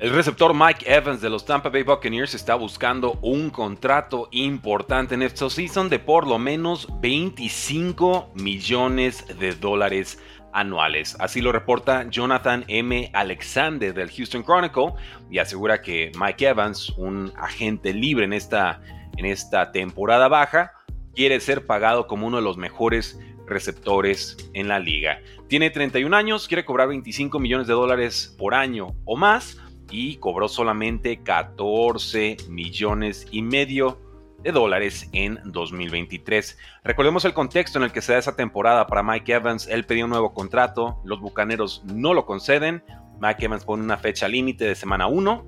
El 0.00 0.14
receptor 0.14 0.54
Mike 0.54 0.90
Evans 0.90 1.20
de 1.20 1.28
los 1.28 1.44
Tampa 1.44 1.68
Bay 1.68 1.82
Buccaneers 1.82 2.34
está 2.34 2.54
buscando 2.54 3.18
un 3.20 3.50
contrato 3.50 4.28
importante 4.30 5.14
en 5.14 5.20
esta 5.20 5.50
season 5.50 5.90
de 5.90 5.98
por 5.98 6.26
lo 6.26 6.38
menos 6.38 6.88
25 7.02 8.30
millones 8.34 9.26
de 9.38 9.52
dólares 9.52 10.18
anuales. 10.54 11.18
Así 11.20 11.42
lo 11.42 11.52
reporta 11.52 12.08
Jonathan 12.08 12.64
M. 12.68 13.10
Alexander 13.12 13.92
del 13.92 14.10
Houston 14.10 14.42
Chronicle 14.42 14.94
y 15.30 15.36
asegura 15.36 15.82
que 15.82 16.12
Mike 16.18 16.48
Evans, 16.48 16.88
un 16.96 17.30
agente 17.36 17.92
libre 17.92 18.24
en 18.24 18.32
esta, 18.32 18.80
en 19.18 19.26
esta 19.26 19.70
temporada 19.70 20.28
baja, 20.28 20.72
quiere 21.14 21.38
ser 21.40 21.66
pagado 21.66 22.06
como 22.06 22.26
uno 22.26 22.38
de 22.38 22.42
los 22.42 22.56
mejores 22.56 23.20
receptores 23.46 24.38
en 24.54 24.66
la 24.66 24.78
liga. 24.78 25.20
Tiene 25.48 25.68
31 25.68 26.16
años, 26.16 26.48
quiere 26.48 26.64
cobrar 26.64 26.88
25 26.88 27.38
millones 27.38 27.66
de 27.66 27.74
dólares 27.74 28.34
por 28.38 28.54
año 28.54 28.94
o 29.04 29.18
más 29.18 29.58
y 29.90 30.16
cobró 30.16 30.48
solamente 30.48 31.22
14 31.22 32.36
millones 32.48 33.26
y 33.30 33.42
medio 33.42 33.98
de 34.42 34.52
dólares 34.52 35.08
en 35.12 35.38
2023. 35.44 36.58
Recordemos 36.84 37.24
el 37.24 37.34
contexto 37.34 37.78
en 37.78 37.84
el 37.84 37.92
que 37.92 38.00
se 38.00 38.12
da 38.12 38.18
esa 38.18 38.36
temporada 38.36 38.86
para 38.86 39.02
Mike 39.02 39.32
Evans. 39.32 39.66
Él 39.68 39.84
pidió 39.84 40.04
un 40.04 40.10
nuevo 40.10 40.32
contrato, 40.32 41.00
los 41.04 41.20
Bucaneros 41.20 41.82
no 41.84 42.14
lo 42.14 42.26
conceden. 42.26 42.82
Mike 43.20 43.44
Evans 43.44 43.64
pone 43.64 43.82
una 43.82 43.98
fecha 43.98 44.28
límite 44.28 44.64
de 44.64 44.74
semana 44.74 45.06
1 45.06 45.46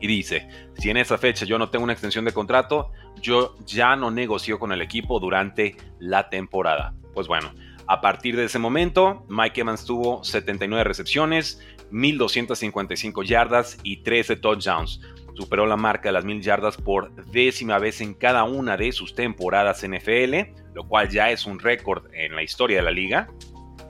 y 0.00 0.06
dice, 0.06 0.48
si 0.78 0.90
en 0.90 0.96
esa 0.96 1.18
fecha 1.18 1.44
yo 1.44 1.58
no 1.58 1.70
tengo 1.70 1.84
una 1.84 1.92
extensión 1.92 2.24
de 2.24 2.32
contrato, 2.32 2.90
yo 3.20 3.56
ya 3.66 3.96
no 3.96 4.10
negocio 4.10 4.58
con 4.58 4.72
el 4.72 4.80
equipo 4.80 5.20
durante 5.20 5.76
la 5.98 6.28
temporada. 6.30 6.94
Pues 7.12 7.26
bueno, 7.26 7.52
a 7.90 8.00
partir 8.00 8.36
de 8.36 8.44
ese 8.44 8.60
momento, 8.60 9.24
Mike 9.28 9.62
Evans 9.62 9.84
tuvo 9.84 10.22
79 10.22 10.84
recepciones, 10.84 11.60
1255 11.90 13.24
yardas 13.24 13.78
y 13.82 14.04
13 14.04 14.36
touchdowns. 14.36 15.00
Superó 15.34 15.66
la 15.66 15.76
marca 15.76 16.10
de 16.10 16.12
las 16.12 16.24
1000 16.24 16.40
yardas 16.40 16.76
por 16.76 17.12
décima 17.32 17.80
vez 17.80 18.00
en 18.00 18.14
cada 18.14 18.44
una 18.44 18.76
de 18.76 18.92
sus 18.92 19.16
temporadas 19.16 19.84
NFL, 19.84 20.52
lo 20.72 20.86
cual 20.86 21.08
ya 21.08 21.32
es 21.32 21.46
un 21.46 21.58
récord 21.58 22.04
en 22.14 22.36
la 22.36 22.44
historia 22.44 22.76
de 22.76 22.84
la 22.84 22.92
liga. 22.92 23.26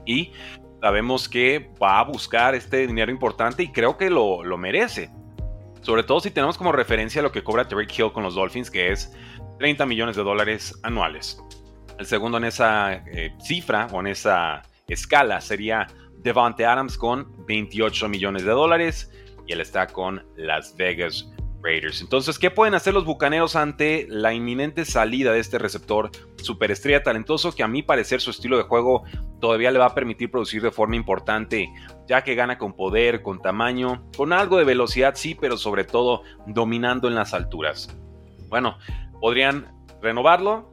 Y 0.07 0.33
sabemos 0.81 1.29
que 1.29 1.69
va 1.81 1.99
a 1.99 2.05
buscar 2.05 2.55
este 2.55 2.87
dinero 2.87 3.13
importante 3.13 3.65
y 3.65 3.69
creo 3.69 3.99
que 3.99 4.09
lo, 4.09 4.43
lo 4.43 4.57
merece. 4.57 5.11
Sobre 5.83 6.05
todo 6.05 6.21
si 6.21 6.31
tenemos 6.31 6.57
como 6.57 6.73
referencia 6.73 7.21
lo 7.21 7.33
que 7.33 7.45
cobra 7.45 7.69
Tariq 7.69 7.99
Hill 7.99 8.13
con 8.13 8.23
los 8.23 8.35
Dolphins, 8.35 8.71
que 8.71 8.93
es 8.93 9.15
30 9.59 9.85
millones 9.85 10.17
de 10.17 10.23
dólares 10.23 10.81
anuales. 10.85 11.39
El 12.01 12.07
segundo 12.07 12.39
en 12.39 12.45
esa 12.45 12.95
eh, 12.95 13.37
cifra 13.43 13.87
o 13.93 14.01
en 14.01 14.07
esa 14.07 14.63
escala 14.89 15.39
sería 15.43 15.87
Devante 16.17 16.65
Adams 16.65 16.97
con 16.97 17.45
28 17.45 18.09
millones 18.09 18.43
de 18.43 18.53
dólares 18.53 19.13
y 19.47 19.53
él 19.53 19.61
está 19.61 19.87
con 19.87 20.25
Las 20.35 20.75
Vegas 20.77 21.31
Raiders. 21.63 22.01
Entonces, 22.01 22.39
¿qué 22.39 22.51
pueden 22.51 22.73
hacer 22.73 22.95
los 22.95 23.05
Bucaneros 23.05 23.55
ante 23.55 24.07
la 24.09 24.33
inminente 24.33 24.87
salida 24.87 25.35
de 25.35 25.41
este 25.41 25.59
receptor 25.59 26.11
superestrella 26.37 27.03
talentoso 27.03 27.53
que 27.55 27.63
a 27.63 27.69
mi 27.69 27.83
parecer 27.83 28.23
su 28.23 28.31
estilo 28.31 28.57
de 28.57 28.63
juego 28.63 29.03
todavía 29.39 29.71
le 29.71 29.79
va 29.79 29.85
a 29.89 29.95
permitir 29.95 30.31
producir 30.31 30.63
de 30.63 30.71
forma 30.71 30.97
importante, 30.97 31.69
ya 32.09 32.25
que 32.25 32.35
gana 32.35 32.57
con 32.57 32.73
poder, 32.73 33.21
con 33.21 33.43
tamaño, 33.43 34.09
con 34.17 34.33
algo 34.33 34.57
de 34.57 34.65
velocidad 34.65 35.17
sí, 35.17 35.37
pero 35.39 35.59
sobre 35.59 35.85
todo 35.85 36.23
dominando 36.47 37.09
en 37.09 37.15
las 37.15 37.35
alturas? 37.35 37.95
Bueno, 38.49 38.79
podrían 39.21 39.71
renovarlo, 40.01 40.70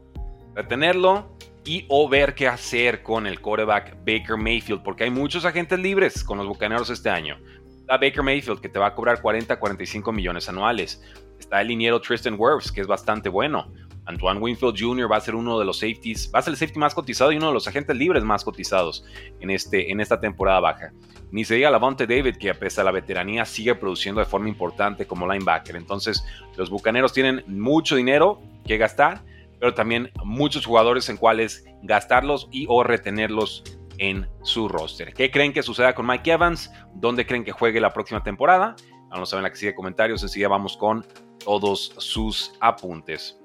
retenerlo 0.57 1.37
y 1.63 1.85
o 1.87 2.09
ver 2.09 2.33
qué 2.33 2.47
hacer 2.47 3.03
con 3.03 3.27
el 3.27 3.39
quarterback 3.39 3.97
Baker 3.99 4.37
Mayfield, 4.37 4.81
porque 4.81 5.03
hay 5.03 5.11
muchos 5.11 5.45
agentes 5.45 5.77
libres 5.77 6.23
con 6.23 6.39
los 6.39 6.47
Bucaneros 6.47 6.89
este 6.89 7.09
año. 7.09 7.37
Está 7.79 7.97
Baker 7.97 8.23
Mayfield, 8.23 8.59
que 8.59 8.67
te 8.67 8.79
va 8.79 8.87
a 8.87 8.95
cobrar 8.95 9.21
40 9.21 9.59
45 9.59 10.11
millones 10.11 10.49
anuales. 10.49 11.03
Está 11.39 11.61
el 11.61 11.67
liniero 11.67 12.01
Tristan 12.01 12.35
Wirfs, 12.39 12.71
que 12.71 12.81
es 12.81 12.87
bastante 12.87 13.29
bueno. 13.29 13.71
Antoine 14.05 14.39
Winfield 14.39 14.75
Jr. 14.79 15.11
va 15.11 15.17
a 15.17 15.21
ser 15.21 15.35
uno 15.35 15.59
de 15.59 15.65
los 15.65 15.79
safeties, 15.79 16.31
va 16.33 16.39
a 16.39 16.41
ser 16.41 16.53
el 16.53 16.57
safety 16.57 16.79
más 16.79 16.95
cotizado 16.95 17.31
y 17.31 17.37
uno 17.37 17.49
de 17.49 17.53
los 17.53 17.67
agentes 17.67 17.95
libres 17.95 18.23
más 18.23 18.43
cotizados 18.43 19.05
en, 19.39 19.51
este, 19.51 19.91
en 19.91 19.99
esta 19.99 20.19
temporada 20.19 20.59
baja. 20.59 20.91
Ni 21.29 21.43
se 21.43 21.55
diga 21.55 21.69
Lavonte 21.69 22.07
David, 22.07 22.37
que 22.37 22.49
a 22.49 22.53
pesar 22.53 22.85
de 22.85 22.91
la 22.91 22.91
veteranía 22.93 23.45
sigue 23.45 23.75
produciendo 23.75 24.19
de 24.19 24.25
forma 24.25 24.49
importante 24.49 25.05
como 25.05 25.31
linebacker. 25.31 25.75
Entonces, 25.75 26.23
los 26.55 26.69
bucaneros 26.69 27.13
tienen 27.13 27.43
mucho 27.47 27.97
dinero 27.97 28.41
que 28.65 28.77
gastar 28.77 29.21
pero 29.59 29.73
también 29.73 30.11
muchos 30.23 30.65
jugadores 30.65 31.09
en 31.09 31.17
cuales 31.17 31.65
gastarlos 31.83 32.47
y 32.51 32.65
o 32.69 32.83
retenerlos 32.83 33.63
en 33.97 34.27
su 34.43 34.67
roster. 34.67 35.13
¿Qué 35.13 35.31
creen 35.31 35.53
que 35.53 35.63
suceda 35.63 35.95
con 35.95 36.05
Mike 36.05 36.31
Evans? 36.31 36.71
¿Dónde 36.95 37.25
creen 37.25 37.43
que 37.43 37.51
juegue 37.51 37.79
la 37.79 37.93
próxima 37.93 38.23
temporada? 38.23 38.75
Vamos 39.09 39.31
a 39.31 39.37
ver 39.37 39.39
en 39.39 39.43
la 39.43 39.49
que 39.49 39.57
sigue 39.57 39.75
comentarios. 39.75 40.21
Enseguida 40.21 40.49
vamos 40.49 40.77
con 40.77 41.05
todos 41.43 41.93
sus 41.97 42.53
apuntes. 42.59 43.39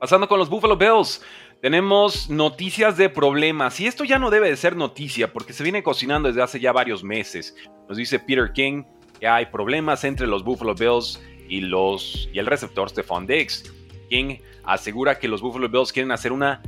Pasando 0.00 0.28
con 0.28 0.38
los 0.38 0.50
Buffalo 0.50 0.76
Bills, 0.76 1.22
tenemos 1.62 2.28
noticias 2.28 2.96
de 2.96 3.08
problemas. 3.08 3.80
Y 3.80 3.86
esto 3.86 4.04
ya 4.04 4.18
no 4.18 4.30
debe 4.30 4.50
de 4.50 4.56
ser 4.56 4.76
noticia 4.76 5.32
porque 5.32 5.52
se 5.52 5.62
viene 5.62 5.82
cocinando 5.82 6.28
desde 6.28 6.42
hace 6.42 6.60
ya 6.60 6.72
varios 6.72 7.02
meses. 7.02 7.56
Nos 7.88 7.96
dice 7.96 8.18
Peter 8.18 8.52
King 8.52 8.84
que 9.18 9.26
hay 9.26 9.46
problemas 9.46 10.04
entre 10.04 10.26
los 10.26 10.44
Buffalo 10.44 10.74
Bills 10.74 11.22
y, 11.48 11.60
los, 11.60 12.28
y 12.32 12.38
el 12.38 12.46
receptor 12.46 12.90
Stephon 12.90 13.26
Diggs. 13.26 13.72
King 14.08 14.38
asegura 14.64 15.18
que 15.18 15.28
los 15.28 15.40
Buffalo 15.40 15.68
Bills 15.68 15.92
quieren 15.92 16.12
hacer 16.12 16.32
una 16.32 16.62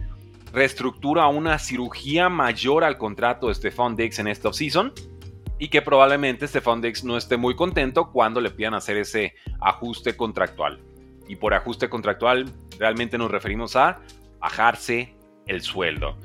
reestructura, 0.52 1.26
una 1.28 1.58
cirugía 1.58 2.28
mayor 2.28 2.84
al 2.84 2.98
contrato 2.98 3.48
de 3.48 3.54
Stephon 3.54 3.96
Diggs 3.96 4.18
en 4.18 4.28
esta 4.28 4.48
offseason 4.48 4.92
y 5.58 5.68
que 5.68 5.82
probablemente 5.82 6.46
Stephon 6.46 6.80
Diggs 6.80 7.04
no 7.04 7.16
esté 7.16 7.36
muy 7.36 7.56
contento 7.56 8.10
cuando 8.12 8.40
le 8.40 8.50
pidan 8.50 8.74
hacer 8.74 8.96
ese 8.96 9.34
ajuste 9.60 10.16
contractual. 10.16 10.80
Y 11.26 11.36
por 11.36 11.52
ajuste 11.52 11.88
contractual 11.88 12.50
realmente 12.78 13.18
nos 13.18 13.30
referimos 13.30 13.76
a 13.76 14.00
bajarse 14.38 15.14
el 15.46 15.62
sueldo. 15.62 16.16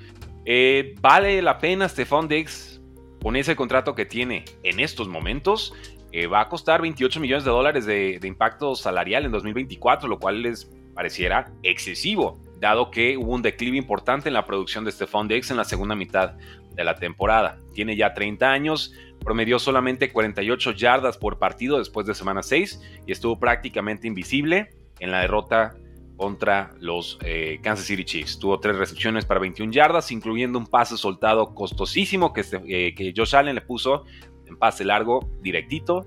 Eh, 0.46 0.96
¿Vale 1.02 1.42
la 1.42 1.58
pena 1.58 1.90
Stephon 1.90 2.28
Diggs 2.28 2.82
con 3.22 3.36
ese 3.36 3.56
contrato 3.56 3.96
que 3.96 4.06
tiene 4.06 4.46
en 4.62 4.80
estos 4.80 5.08
momentos? 5.08 5.74
Eh, 6.12 6.28
va 6.28 6.42
a 6.42 6.50
costar 6.50 6.82
28 6.82 7.20
millones 7.20 7.44
de 7.44 7.50
dólares 7.50 7.86
de 7.86 8.20
impacto 8.24 8.76
salarial 8.76 9.26
en 9.26 9.32
2024, 9.32 10.08
lo 10.08 10.20
cual 10.20 10.46
es 10.46 10.70
pareciera 10.94 11.52
excesivo, 11.64 12.40
dado 12.60 12.92
que 12.92 13.18
hubo 13.18 13.34
un 13.34 13.42
declive 13.42 13.78
importante 13.78 14.30
en 14.30 14.34
la 14.34 14.46
producción 14.46 14.86
de 14.86 14.92
Stephon 14.92 15.28
Diggs 15.28 15.52
en 15.52 15.58
la 15.58 15.64
segunda 15.64 15.96
mitad 15.96 16.36
de 16.76 16.84
la 16.84 16.96
temporada. 16.96 17.60
Tiene 17.74 17.96
ya 17.96 18.14
30 18.14 18.52
años, 18.52 18.94
promedió 19.24 19.60
solamente 19.60 20.12
48 20.12 20.72
yardas 20.72 21.18
por 21.18 21.40
partido 21.40 21.80
después 21.80 22.06
de 22.08 22.16
semana 22.16 22.44
6 22.44 22.82
y 23.06 23.12
estuvo 23.12 23.40
prácticamente 23.40 24.08
invisible 24.08 24.72
en 25.00 25.12
la 25.12 25.22
derrota 25.22 25.76
contra 26.16 26.72
los 26.80 27.18
eh, 27.26 27.60
Kansas 27.62 27.86
City 27.86 28.06
Chiefs. 28.06 28.40
Tuvo 28.40 28.60
tres 28.60 28.78
recepciones 28.78 29.26
para 29.26 29.40
21 29.40 29.72
yardas, 29.72 30.12
incluyendo 30.12 30.60
un 30.60 30.68
pase 30.68 30.98
soltado 30.98 31.54
costosísimo 31.54 32.34
que, 32.34 32.46
eh, 32.68 32.94
que 32.96 33.14
Josh 33.16 33.36
Allen 33.36 33.56
le 33.56 33.62
puso 33.62 34.06
en 34.46 34.58
pase 34.58 34.86
largo 34.86 35.30
directito 35.42 36.06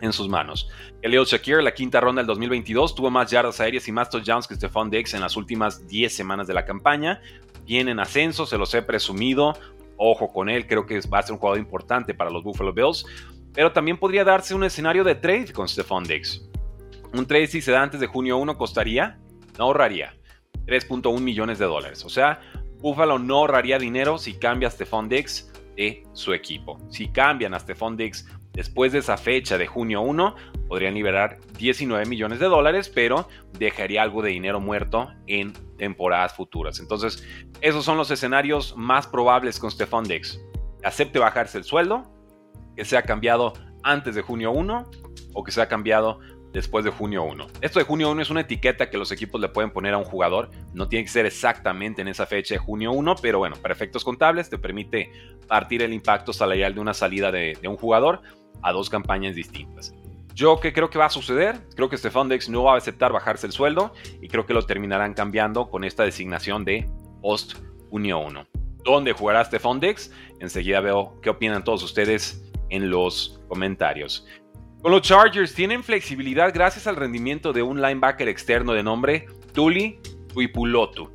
en 0.00 0.12
sus 0.12 0.28
manos. 0.28 0.68
Elio 1.02 1.24
Shakir, 1.24 1.62
la 1.62 1.72
quinta 1.72 2.00
ronda 2.00 2.20
del 2.20 2.26
2022, 2.26 2.94
tuvo 2.94 3.10
más 3.10 3.30
yardas 3.30 3.60
aéreas 3.60 3.86
y 3.88 3.92
más 3.92 4.10
touchdowns 4.10 4.46
que 4.46 4.54
Stephon 4.54 4.90
Diggs 4.90 5.14
en 5.14 5.20
las 5.20 5.36
últimas 5.36 5.86
10 5.86 6.14
semanas 6.14 6.46
de 6.46 6.54
la 6.54 6.64
campaña. 6.64 7.20
Viene 7.64 7.90
en 7.92 8.00
ascenso, 8.00 8.46
se 8.46 8.58
los 8.58 8.72
he 8.74 8.82
presumido. 8.82 9.54
Ojo 9.96 10.32
con 10.32 10.48
él, 10.48 10.66
creo 10.66 10.86
que 10.86 11.00
va 11.12 11.20
a 11.20 11.22
ser 11.22 11.32
un 11.32 11.38
jugador 11.38 11.58
importante 11.58 12.14
para 12.14 12.30
los 12.30 12.44
Buffalo 12.44 12.72
Bills. 12.72 13.06
Pero 13.54 13.72
también 13.72 13.96
podría 13.96 14.24
darse 14.24 14.54
un 14.54 14.64
escenario 14.64 15.02
de 15.02 15.14
trade 15.14 15.52
con 15.52 15.66
Stephon 15.66 16.04
Diggs. 16.04 16.46
Un 17.14 17.26
trade 17.26 17.46
si 17.46 17.62
se 17.62 17.72
da 17.72 17.82
antes 17.82 18.00
de 18.00 18.06
junio 18.06 18.36
1 18.36 18.58
costaría, 18.58 19.18
no 19.58 19.64
ahorraría 19.64 20.14
3.1 20.66 21.18
millones 21.20 21.58
de 21.58 21.64
dólares. 21.64 22.04
O 22.04 22.10
sea, 22.10 22.40
Buffalo 22.78 23.18
no 23.18 23.36
ahorraría 23.38 23.78
dinero 23.78 24.18
si 24.18 24.34
cambia 24.34 24.70
Stephon 24.70 25.08
Diggs 25.08 25.50
de 25.76 26.04
su 26.12 26.34
equipo. 26.34 26.78
Si 26.90 27.08
cambian 27.08 27.54
a 27.54 27.60
Stephon 27.60 27.96
Diggs 27.96 28.28
Después 28.56 28.90
de 28.92 29.00
esa 29.00 29.18
fecha 29.18 29.58
de 29.58 29.66
junio 29.66 30.00
1, 30.00 30.34
podrían 30.66 30.94
liberar 30.94 31.36
19 31.58 32.06
millones 32.06 32.40
de 32.40 32.46
dólares, 32.46 32.88
pero 32.88 33.28
dejaría 33.58 34.02
algo 34.02 34.22
de 34.22 34.30
dinero 34.30 34.60
muerto 34.60 35.12
en 35.26 35.52
temporadas 35.76 36.34
futuras. 36.34 36.80
Entonces, 36.80 37.22
esos 37.60 37.84
son 37.84 37.98
los 37.98 38.10
escenarios 38.10 38.74
más 38.74 39.06
probables 39.06 39.58
con 39.58 39.70
Stephon 39.70 40.04
Diggs. 40.04 40.40
Acepte 40.82 41.18
bajarse 41.18 41.58
el 41.58 41.64
sueldo, 41.64 42.10
que 42.74 42.86
sea 42.86 43.02
cambiado 43.02 43.52
antes 43.82 44.14
de 44.14 44.22
junio 44.22 44.52
1 44.52 44.90
o 45.34 45.44
que 45.44 45.52
sea 45.52 45.68
cambiado 45.68 46.18
después 46.56 46.86
de 46.86 46.90
junio 46.90 47.22
1. 47.22 47.46
Esto 47.60 47.78
de 47.78 47.84
junio 47.84 48.10
1 48.10 48.22
es 48.22 48.30
una 48.30 48.40
etiqueta 48.40 48.88
que 48.88 48.96
los 48.96 49.12
equipos 49.12 49.38
le 49.42 49.50
pueden 49.50 49.70
poner 49.70 49.92
a 49.92 49.98
un 49.98 50.04
jugador. 50.04 50.50
No 50.72 50.88
tiene 50.88 51.04
que 51.04 51.10
ser 51.10 51.26
exactamente 51.26 52.00
en 52.00 52.08
esa 52.08 52.24
fecha 52.24 52.54
de 52.54 52.58
junio 52.58 52.92
1, 52.92 53.16
pero 53.20 53.38
bueno, 53.38 53.56
para 53.56 53.74
efectos 53.74 54.02
contables 54.02 54.48
te 54.48 54.56
permite 54.56 55.12
partir 55.46 55.82
el 55.82 55.92
impacto 55.92 56.32
salarial 56.32 56.74
de 56.74 56.80
una 56.80 56.94
salida 56.94 57.30
de, 57.30 57.58
un 57.68 57.76
jugador 57.76 58.22
a 58.62 58.72
dos 58.72 58.88
campañas 58.88 59.34
distintas. 59.34 59.94
Yo 60.34 60.58
que 60.58 60.72
creo 60.72 60.88
que 60.88 60.98
va 60.98 61.04
a 61.04 61.10
suceder, 61.10 61.60
creo 61.74 61.90
que 61.90 61.98
Stefan 61.98 62.30
Dex 62.30 62.48
no 62.48 62.64
va 62.64 62.74
a 62.74 62.78
aceptar 62.78 63.12
bajarse 63.12 63.46
el 63.46 63.52
sueldo 63.52 63.92
y 64.22 64.28
creo 64.28 64.46
que 64.46 64.54
lo 64.54 64.62
terminarán 64.64 65.12
cambiando 65.12 65.68
con 65.68 65.84
esta 65.84 66.04
designación 66.04 66.64
de 66.64 66.88
post 67.20 67.58
junio 67.90 68.18
1. 68.20 68.46
¿Dónde 68.82 69.12
jugará 69.12 69.44
Stefan 69.44 69.78
Dex? 69.78 70.10
Enseguida 70.40 70.80
veo 70.80 71.20
qué 71.20 71.28
opinan 71.28 71.64
todos 71.64 71.82
ustedes 71.82 72.50
en 72.70 72.88
los 72.88 73.42
comentarios. 73.48 74.26
Con 74.86 74.92
los 74.92 75.02
Chargers 75.02 75.52
tienen 75.52 75.82
flexibilidad 75.82 76.54
gracias 76.54 76.86
al 76.86 76.94
rendimiento 76.94 77.52
de 77.52 77.60
un 77.60 77.82
linebacker 77.82 78.28
externo 78.28 78.72
de 78.72 78.84
nombre 78.84 79.26
Tuli 79.52 79.98
Tuipulotu. 80.32 81.10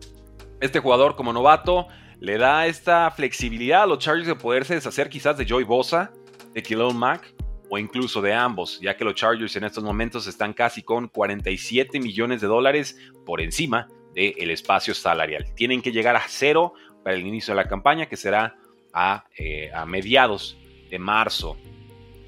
Este 0.60 0.80
jugador 0.80 1.16
como 1.16 1.32
novato 1.32 1.88
le 2.20 2.38
da 2.38 2.68
esta 2.68 3.10
flexibilidad 3.12 3.84
a 3.84 3.86
los 3.86 4.00
Chargers 4.00 4.28
de 4.28 4.36
poderse 4.36 4.74
deshacer 4.74 5.08
quizás 5.08 5.38
de 5.38 5.46
Joy 5.46 5.64
Bosa, 5.64 6.12
de 6.54 6.62
Khalil 6.62 6.94
Mack 6.94 7.34
o 7.70 7.78
incluso 7.78 8.22
de 8.22 8.34
ambos, 8.34 8.78
ya 8.82 8.98
que 8.98 9.06
los 9.06 9.16
Chargers 9.16 9.56
en 9.56 9.64
estos 9.64 9.86
momentos 9.86 10.28
están 10.28 10.52
casi 10.52 10.84
con 10.84 11.08
47 11.08 11.98
millones 12.02 12.42
de 12.42 12.48
dólares 12.48 12.98
por 13.26 13.40
encima 13.40 13.88
del 14.14 14.50
espacio 14.52 14.94
salarial. 14.94 15.46
Tienen 15.56 15.82
que 15.82 15.94
llegar 15.94 16.18
a 16.18 16.24
cero 16.28 16.74
para 17.06 17.16
el 17.16 17.26
inicio 17.26 17.54
de 17.54 17.62
la 17.62 17.70
campaña, 17.70 18.08
que 18.08 18.18
será 18.18 18.54
a, 18.92 19.24
eh, 19.38 19.72
a 19.74 19.86
mediados 19.86 20.58
de 20.90 21.00
marzo. 21.00 21.56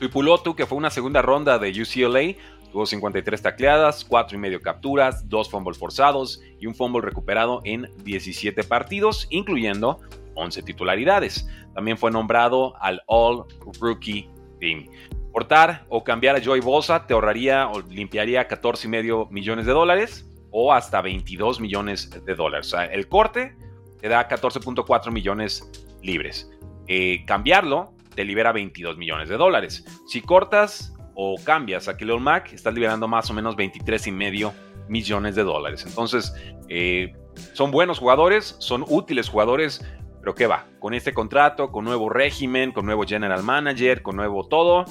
Tuipulotu, 0.04 0.54
que 0.54 0.66
fue 0.66 0.78
una 0.78 0.90
segunda 0.90 1.22
ronda 1.22 1.58
de 1.60 1.70
UCLA, 1.70 2.36
tuvo 2.74 2.86
53 2.86 3.42
tacleadas, 3.42 4.04
4 4.04 4.36
y 4.36 4.40
medio 4.42 4.60
capturas, 4.60 5.30
2 5.30 5.50
fumbles 5.50 5.78
forzados 5.78 6.42
y 6.60 6.66
un 6.66 6.76
fumble 6.76 7.02
recuperado 7.02 7.62
en 7.64 7.90
17 8.04 8.66
partidos, 8.66 9.28
incluyendo 9.30 10.02
11 10.36 10.64
titularidades. 10.64 11.48
También 11.74 11.98
fue 11.98 12.12
nombrado 12.12 12.76
al 12.82 13.02
All 13.06 13.46
Rookie 13.80 14.30
Team. 14.60 14.90
Cortar 15.32 15.86
o 15.88 16.04
cambiar 16.04 16.36
a 16.36 16.42
Joy 16.42 16.60
Bosa 16.60 17.08
te 17.08 17.14
ahorraría 17.14 17.70
o 17.70 17.80
limpiaría 17.80 18.46
14 18.46 18.88
y 18.88 18.90
medio 18.90 19.28
millones 19.32 19.66
de 19.66 19.72
dólares 19.72 20.30
o 20.52 20.74
hasta 20.74 21.02
22 21.02 21.62
millones 21.62 22.10
de 22.10 22.36
dólares. 22.36 22.68
O 22.68 22.70
sea, 22.72 22.86
el 22.88 23.08
corte 23.08 23.56
te 24.02 24.10
da 24.10 24.28
14.4 24.28 25.14
millones 25.14 25.72
libres. 26.02 26.52
Eh, 26.88 27.24
cambiarlo 27.26 27.94
te 28.16 28.24
libera 28.24 28.52
22 28.52 28.98
millones 28.98 29.30
de 29.30 29.38
dólares. 29.38 29.86
Si 30.08 30.22
cortas 30.22 30.94
o 31.16 31.36
cambias 31.44 31.88
a 31.88 31.98
Khalil 31.98 32.20
Mack, 32.20 32.54
estás 32.54 32.74
liberando 32.74 33.08
más 33.08 33.30
o 33.30 33.34
menos 33.34 33.56
23 33.56 34.08
y 34.08 34.12
medio 34.12 34.54
millones 34.88 35.36
de 35.36 35.44
dólares. 35.44 35.86
Entonces, 35.88 36.34
eh, 36.70 37.16
son 37.54 37.72
buenos 37.72 38.00
jugadores, 38.00 38.56
son 38.60 38.86
útiles 38.88 39.30
jugadores, 39.30 39.86
pero 40.20 40.36
¿qué 40.36 40.48
va? 40.48 40.68
Con 40.80 40.94
este 40.94 41.14
contrato, 41.14 41.72
con 41.72 41.86
nuevo 41.86 42.10
régimen, 42.10 42.72
con 42.72 42.86
nuevo 42.86 43.04
general 43.04 43.44
manager, 43.44 44.02
con 44.02 44.16
nuevo 44.16 44.48
todo, 44.48 44.86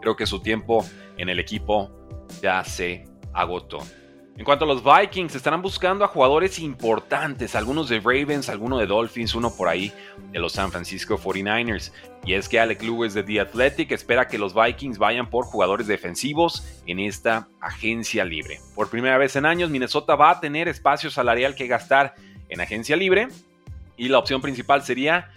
creo 0.00 0.16
que 0.16 0.26
su 0.26 0.40
tiempo 0.40 0.84
en 1.16 1.28
el 1.28 1.38
equipo 1.38 1.90
ya 2.42 2.64
se 2.64 3.04
agotó. 3.32 3.78
En 4.38 4.44
cuanto 4.44 4.66
a 4.66 4.68
los 4.68 4.84
Vikings, 4.84 5.34
estarán 5.34 5.62
buscando 5.62 6.04
a 6.04 6.08
jugadores 6.08 6.58
importantes, 6.58 7.54
algunos 7.54 7.88
de 7.88 8.00
Ravens, 8.00 8.50
algunos 8.50 8.78
de 8.80 8.86
Dolphins, 8.86 9.34
uno 9.34 9.50
por 9.50 9.66
ahí 9.66 9.90
de 10.30 10.38
los 10.38 10.52
San 10.52 10.70
Francisco 10.70 11.16
49ers. 11.16 11.90
Y 12.26 12.34
es 12.34 12.46
que 12.46 12.60
Alec 12.60 12.82
Lewis 12.82 13.14
de 13.14 13.22
The 13.22 13.40
Athletic 13.40 13.92
espera 13.92 14.28
que 14.28 14.36
los 14.36 14.54
Vikings 14.54 14.98
vayan 14.98 15.30
por 15.30 15.46
jugadores 15.46 15.86
defensivos 15.86 16.66
en 16.86 16.98
esta 16.98 17.48
agencia 17.62 18.26
libre. 18.26 18.60
Por 18.74 18.90
primera 18.90 19.16
vez 19.16 19.36
en 19.36 19.46
años, 19.46 19.70
Minnesota 19.70 20.16
va 20.16 20.32
a 20.32 20.40
tener 20.40 20.68
espacio 20.68 21.10
salarial 21.10 21.54
que 21.54 21.66
gastar 21.66 22.14
en 22.50 22.60
agencia 22.60 22.94
libre 22.94 23.28
y 23.96 24.08
la 24.08 24.18
opción 24.18 24.42
principal 24.42 24.82
sería 24.82 25.30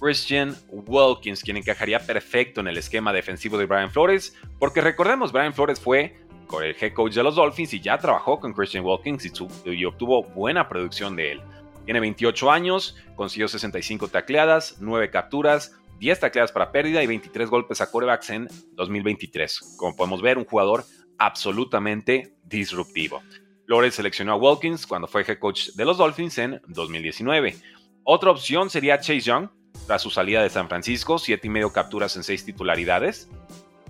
Christian 0.00 0.56
Wilkins, 0.70 1.42
quien 1.42 1.58
encajaría 1.58 1.98
perfecto 2.00 2.62
en 2.62 2.68
el 2.68 2.78
esquema 2.78 3.12
defensivo 3.12 3.58
de 3.58 3.66
Brian 3.66 3.90
Flores, 3.90 4.34
porque 4.58 4.80
recordemos, 4.80 5.30
Brian 5.30 5.52
Flores 5.52 5.78
fue 5.78 6.25
el 6.62 6.76
head 6.80 6.92
coach 6.92 7.14
de 7.14 7.22
los 7.22 7.34
Dolphins 7.34 7.74
y 7.74 7.80
ya 7.80 7.98
trabajó 7.98 8.40
con 8.40 8.52
Christian 8.52 8.84
Wilkins 8.84 9.30
y, 9.64 9.84
obtuvo 9.84 10.24
buena 10.24 10.68
producción 10.68 11.16
de 11.16 11.32
él. 11.32 11.40
Tiene 11.84 12.00
28 12.00 12.50
años, 12.50 12.96
consiguió 13.14 13.48
65 13.48 14.08
tacleadas, 14.08 14.76
9 14.80 15.10
capturas, 15.10 15.76
10 15.98 16.20
tacleadas 16.20 16.52
para 16.52 16.72
pérdida 16.72 17.02
y 17.02 17.06
23 17.06 17.48
golpes 17.48 17.80
a 17.80 17.90
corebacks 17.90 18.30
en 18.30 18.48
2023. 18.72 19.76
Como 19.76 19.96
podemos 19.96 20.20
ver, 20.22 20.38
un 20.38 20.44
jugador 20.44 20.84
absolutamente 21.18 22.36
disruptivo. 22.44 23.22
Flores 23.66 23.94
seleccionó 23.94 24.32
a 24.32 24.36
Wilkins 24.36 24.86
cuando 24.86 25.08
fue 25.08 25.22
head 25.22 25.38
coach 25.38 25.70
de 25.70 25.84
los 25.84 25.98
Dolphins 25.98 26.38
en 26.38 26.60
2019. 26.68 27.56
Otra 28.04 28.30
opción 28.30 28.70
sería 28.70 29.00
Chase 29.00 29.20
Young, 29.20 29.48
tras 29.86 30.02
su 30.02 30.10
salida 30.10 30.42
de 30.42 30.50
San 30.50 30.68
Francisco, 30.68 31.18
7 31.18 31.46
y 31.46 31.50
medio 31.50 31.72
capturas 31.72 32.16
en 32.16 32.24
6 32.24 32.44
titularidades. 32.44 33.28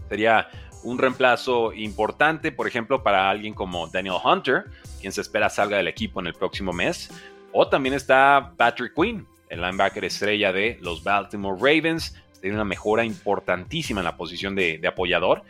Sería 0.09 0.49
un 0.87 0.99
reemplazo 0.99 1.73
importante, 1.73 2.53
por 2.53 2.69
ejemplo, 2.69 3.03
para 3.03 3.29
alguien 3.29 3.55
como 3.55 3.89
Daniel 3.89 4.17
Hunter, 4.23 4.67
quien 5.01 5.13
se 5.13 5.21
espera 5.21 5.51
salga 5.51 5.77
del 5.77 5.89
equipo 5.89 6.21
en 6.21 6.29
el 6.29 6.35
próximo 6.35 6.73
mes. 6.73 7.11
O 7.53 7.67
también 7.67 7.95
está 7.95 8.53
Patrick 8.57 8.95
Quinn, 8.95 9.27
el 9.49 9.61
linebacker 9.61 10.05
estrella 10.05 10.53
de 10.53 10.79
los 10.81 11.03
Baltimore 11.03 11.59
Ravens. 11.59 12.15
Tiene 12.41 12.55
una 12.55 12.65
mejora 12.65 13.05
importantísima 13.05 14.01
en 14.01 14.05
la 14.05 14.17
posición 14.17 14.55
de, 14.55 14.81
apoyador. 14.87 15.43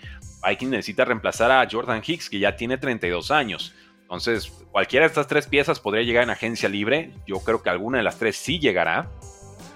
Vikings 0.47 0.71
necesita 0.71 1.05
reemplazar 1.05 1.51
a 1.51 1.69
Jordan 1.71 2.03
Hicks, 2.05 2.31
que 2.31 2.39
ya 2.39 2.57
tiene 2.57 2.79
32 2.79 3.31
años. 3.31 3.75
Entonces, 4.01 4.51
cualquiera 4.71 5.05
de 5.05 5.09
estas 5.09 5.27
tres 5.27 5.47
piezas 5.47 5.81
podría 5.81 6.05
llegar 6.05 6.23
en 6.23 6.31
agencia 6.31 6.69
libre. 6.71 7.11
Yo 7.27 7.41
creo 7.41 7.63
que 7.63 7.69
alguna 7.69 7.99
de 7.99 8.05
las 8.05 8.19
tres 8.19 8.39
sí 8.39 8.59
llegará. 8.59 9.11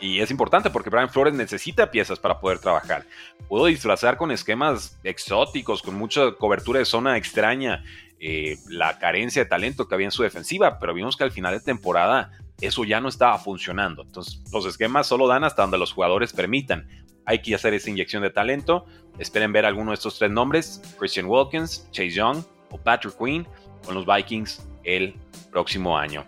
Y 0.01 0.21
es 0.21 0.31
importante 0.31 0.71
porque 0.71 0.89
Brian 0.89 1.11
Flores 1.11 1.35
necesita 1.35 1.91
piezas 1.91 2.19
para 2.19 2.41
poder 2.41 2.59
trabajar. 2.59 3.05
Pudo 3.49 3.67
disfrazar 3.67 4.17
con 4.17 4.31
esquemas 4.31 4.99
exóticos, 5.05 5.83
con 5.83 5.95
mucha 5.95 6.33
cobertura 6.33 6.79
de 6.79 6.87
zona 6.87 7.19
extraña, 7.19 7.85
eh, 8.19 8.57
la 8.69 8.99
carencia 8.99 9.45
de 9.45 9.49
talento 9.49 9.87
que 9.87 9.95
había 9.95 10.07
en 10.07 10.11
su 10.11 10.23
defensiva, 10.23 10.79
pero 10.79 10.95
vimos 10.95 11.17
que 11.17 11.25
al 11.25 11.33
final 11.33 11.55
de 11.55 11.61
temporada 11.61 12.31
eso 12.61 12.85
ya 12.85 13.01
no 13.01 13.09
estaba 13.09 13.39
funcionando. 13.39 14.03
Entonces, 14.03 14.43
los 14.53 14.67
esquemas 14.67 15.07
solo 15.07 15.27
dan 15.27 15.45
hasta 15.45 15.63
donde 15.63 15.79
los 15.79 15.93
jugadores 15.93 16.33
permitan. 16.33 16.89
Hay 17.27 17.43
que 17.43 17.55
hacer 17.55 17.75
esa 17.75 17.91
inyección 17.91 18.23
de 18.23 18.31
talento. 18.31 18.87
Esperen 19.19 19.53
ver 19.53 19.67
alguno 19.67 19.91
de 19.91 19.97
estos 19.97 20.19
tres 20.19 20.31
nombres: 20.31 20.83
Christian 20.99 21.27
Wilkins, 21.27 21.87
Chase 21.91 22.11
Young 22.11 22.43
o 22.71 22.79
Patrick 22.79 23.17
Quinn 23.19 23.47
con 23.85 23.95
los 23.95 24.07
Vikings 24.07 24.67
el 24.85 25.15
próximo 25.51 25.97
año. 25.97 26.25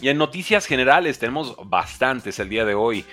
Y 0.00 0.08
en 0.08 0.16
noticias 0.16 0.64
generales 0.64 1.18
tenemos 1.18 1.54
bastantes 1.64 2.38
el 2.38 2.48
día 2.48 2.64
de 2.64 2.74
hoy. 2.74 3.04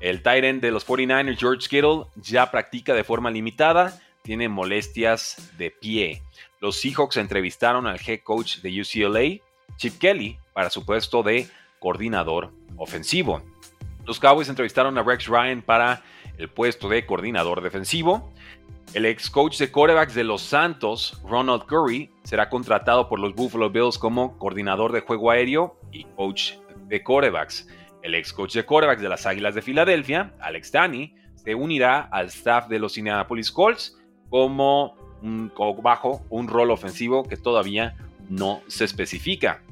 El 0.00 0.22
Tyrant 0.22 0.60
de 0.60 0.70
los 0.70 0.86
49ers, 0.86 1.38
George 1.38 1.68
Kittle, 1.68 2.04
ya 2.16 2.50
practica 2.50 2.92
de 2.92 3.02
forma 3.02 3.30
limitada, 3.30 3.98
tiene 4.20 4.50
molestias 4.50 5.52
de 5.56 5.70
pie. 5.70 6.22
Los 6.60 6.80
Seahawks 6.80 7.16
entrevistaron 7.16 7.86
al 7.86 7.98
head 8.06 8.20
coach 8.22 8.58
de 8.58 8.80
UCLA, 8.80 9.42
Chip 9.76 9.98
Kelly, 9.98 10.38
para 10.52 10.68
su 10.68 10.84
puesto 10.84 11.22
de 11.22 11.48
coordinador 11.78 12.52
ofensivo. 12.76 13.42
Los 14.04 14.20
Cowboys 14.20 14.50
entrevistaron 14.50 14.98
a 14.98 15.02
Rex 15.02 15.26
Ryan 15.26 15.62
para 15.62 16.02
el 16.36 16.50
puesto 16.50 16.90
de 16.90 17.06
coordinador 17.06 17.62
defensivo. 17.62 18.30
El 18.92 19.06
ex 19.06 19.30
coach 19.30 19.56
de 19.58 19.72
quarterbacks 19.72 20.14
de 20.14 20.24
los 20.24 20.42
Santos, 20.42 21.22
Ronald 21.26 21.64
Curry, 21.64 22.10
será 22.22 22.50
contratado 22.50 23.08
por 23.08 23.18
los 23.18 23.34
Buffalo 23.34 23.70
Bills 23.70 23.96
como 23.96 24.36
coordinador 24.38 24.92
de 24.92 25.00
juego 25.00 25.30
aéreo 25.30 25.78
y 25.94 26.04
coach 26.16 26.54
de 26.88 27.02
quarterbacks. 27.02 27.66
El 28.02 28.14
ex 28.14 28.32
coach 28.32 28.54
de 28.54 28.64
quarterbacks 28.64 29.00
de 29.00 29.08
las 29.08 29.24
Águilas 29.24 29.54
de 29.54 29.62
Filadelfia, 29.62 30.34
Alex 30.40 30.70
Tani, 30.70 31.14
se 31.36 31.54
unirá 31.54 32.00
al 32.00 32.26
staff 32.26 32.68
de 32.68 32.78
los 32.78 32.98
Indianapolis 32.98 33.50
Colts 33.50 33.98
como 34.28 34.96
un, 35.22 35.52
bajo 35.82 36.22
un 36.28 36.48
rol 36.48 36.70
ofensivo 36.70 37.24
que 37.24 37.36
todavía 37.36 37.96
no 38.28 38.60
se 38.66 38.84
especifica. 38.84 39.62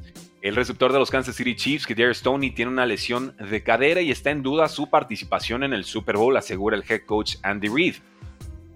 El 0.41 0.57
receptor 0.57 0.93
de 0.93 0.99
los 0.99 1.11
Kansas 1.11 1.37
City 1.37 1.55
Chiefs, 1.55 1.87
Dare 1.89 2.15
Stoney, 2.15 2.51
tiene 2.51 2.71
una 2.71 2.87
lesión 2.87 3.37
de 3.39 3.63
cadera 3.63 4.01
y 4.01 4.11
está 4.11 4.31
en 4.31 4.43
duda 4.43 4.69
su 4.69 4.91
participación 4.91 5.63
en 5.63 5.73
el 5.73 5.85
Super 5.85 6.17
Bowl, 6.17 6.37
asegura 6.37 6.77
el 6.77 6.85
head 6.89 7.03
coach 7.07 7.37
Andy 7.43 7.69
Reid 7.69 7.95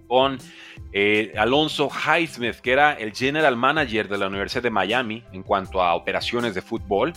con 0.07 0.39
eh, 0.93 1.33
Alonso 1.37 1.89
Highsmith, 1.91 2.57
que 2.57 2.73
era 2.73 2.93
el 2.95 3.13
general 3.13 3.57
manager 3.57 4.09
de 4.09 4.19
la 4.19 4.29
Universidad 4.29 4.63
de 4.63 4.71
Miami 4.71 5.23
en 5.33 5.43
cuanto 5.43 5.83
a 5.83 5.95
operaciones 5.95 6.55
de 6.55 6.63
fútbol. 6.63 7.13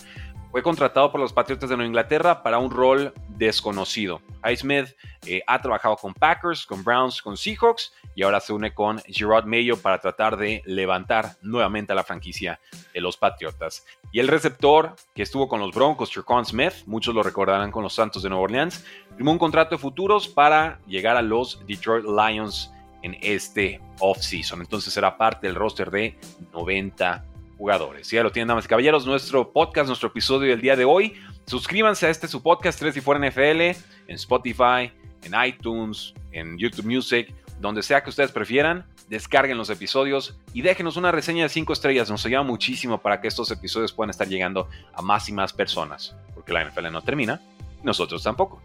Fue 0.51 0.63
contratado 0.63 1.12
por 1.12 1.22
los 1.22 1.31
Patriotas 1.31 1.69
de 1.69 1.77
Nueva 1.77 1.88
Inglaterra 1.88 2.41
para 2.41 2.58
un 2.58 2.72
rol 2.72 3.13
desconocido. 3.29 4.19
Highsmith 4.43 4.96
eh, 5.27 5.41
ha 5.46 5.62
trabajado 5.62 5.96
con 5.96 6.13
Packers, 6.13 6.65
con 6.65 6.84
Browns, 6.84 7.22
con 7.22 7.38
Seahawks 7.38 7.93
y 8.15 8.24
ahora 8.24 8.39
se 8.39 8.51
une 8.51 8.74
con 8.74 9.00
Gerard 9.08 9.46
Mayo 9.46 9.77
para 9.77 10.00
tratar 10.00 10.38
de 10.38 10.63
levantar 10.65 11.38
nuevamente 11.43 11.91
a 11.91 11.96
la 11.96 12.03
franquicia 12.03 12.60
de 12.93 13.00
los 13.00 13.15
Patriotas. 13.15 13.86
Y 14.12 14.19
el 14.19 14.27
receptor 14.27 14.96
que 15.13 15.22
estuvo 15.22 15.48
con 15.48 15.60
los 15.60 15.74
Broncos, 15.74 16.10
Tricon 16.10 16.46
Smith, 16.46 16.74
muchos 16.88 17.13
lo 17.13 17.22
recordarán 17.22 17.69
con 17.69 17.84
los 17.84 17.93
Santos 17.93 18.24
de 18.24 18.29
Nueva 18.29 18.46
Orleans, 18.46 18.84
firmó 19.15 19.31
un 19.31 19.38
contrato 19.38 19.75
de 19.75 19.81
futuros 19.81 20.27
para 20.27 20.79
llegar 20.88 21.15
a 21.15 21.22
los 21.22 21.65
Detroit 21.67 22.05
Lions 22.05 22.72
en 23.01 23.18
este 23.22 23.82
off-season. 24.00 24.62
Entonces 24.62 24.94
será 24.94 25.18
parte 25.18 25.48
del 25.48 25.56
roster 25.56 25.91
de 25.91 26.18
90 26.53 27.25
jugadores. 27.58 28.10
Ya 28.10 28.24
lo 28.24 28.32
tienen, 28.32 28.48
damas 28.48 28.65
y 28.65 28.68
caballeros, 28.68 29.06
nuestro 29.06 29.51
podcast, 29.51 29.88
nuestro 29.88 30.10
episodio 30.10 30.50
del 30.50 30.62
día 30.62 30.75
de 30.75 30.86
hoy. 30.86 31.13
Suscríbanse 31.46 32.08
a 32.08 32.10
este 32.10 32.27
su 32.27 32.41
podcast 32.41 32.79
3 32.79 32.98
y 32.98 33.01
fuera 33.01 33.27
NFL 33.27 33.62
en 33.62 33.75
Spotify, 34.08 34.91
en 35.24 35.34
iTunes, 35.46 36.13
en 36.32 36.58
YouTube 36.58 36.86
Music, 36.86 37.34
donde 37.60 37.84
sea 37.84 38.01
que 38.01 38.10
ustedes 38.10 38.32
prefieran. 38.32 38.86
Descarguen 39.10 39.58
los 39.58 39.70
episodios 39.72 40.38
y 40.53 40.62
déjenos 40.62 40.96
una 40.96 41.12
reseña 41.12 41.44
de 41.44 41.50
5 41.50 41.74
estrellas. 41.74 42.10
Nos 42.10 42.25
ayuda 42.25 42.44
muchísimo 42.44 43.00
para 43.00 43.20
que 43.20 43.27
estos 43.27 43.50
episodios 43.51 43.91
puedan 43.91 44.12
estar 44.12 44.27
llegando 44.27 44.70
a 44.94 45.01
más 45.01 45.27
y 45.29 45.34
más 45.34 45.51
personas. 45.51 46.15
Porque 46.36 46.53
la 46.53 46.63
NFL 46.63 46.91
no 46.91 47.01
termina, 47.01 47.41
nosotros 47.84 48.22
tampoco. 48.24 48.62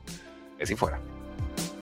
Es 0.58 0.70
y 0.70 0.76
fuera. 0.76 1.00